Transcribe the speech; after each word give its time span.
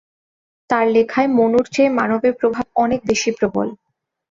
তার 0.69 0.85
লেখায় 0.87 1.29
মনুর 1.37 1.65
চেয়ে 1.73 1.95
মানবের 1.99 2.33
প্রভাব 2.39 2.65
অনেক 2.75 2.99
বেশি 3.09 3.29
প্রবল। 3.37 3.67